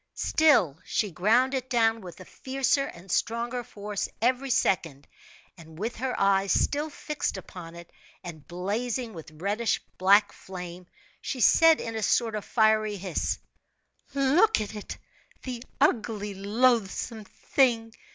[0.15, 5.07] Still she ground it down with a fiercer and stronger force every second;
[5.59, 7.91] and with her eyes still fixed upon it,
[8.23, 10.87] and blazing with reddish black flame,
[11.21, 13.37] she said, in a sort of fiery hiss:
[14.15, 14.97] "Look at it!
[15.43, 17.93] The ugly, loathsome thing!